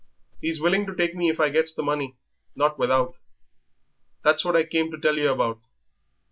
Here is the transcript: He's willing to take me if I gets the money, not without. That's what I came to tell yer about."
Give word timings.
He's 0.41 0.59
willing 0.59 0.87
to 0.87 0.95
take 0.95 1.13
me 1.15 1.29
if 1.29 1.39
I 1.39 1.49
gets 1.51 1.75
the 1.75 1.83
money, 1.83 2.15
not 2.55 2.79
without. 2.79 3.13
That's 4.23 4.43
what 4.43 4.55
I 4.55 4.63
came 4.63 4.89
to 4.89 4.97
tell 4.97 5.15
yer 5.15 5.29
about." 5.29 5.59